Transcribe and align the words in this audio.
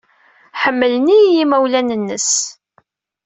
Ḥemmlen-iyi 0.61 1.33
yimawlan-nnes. 1.37 2.31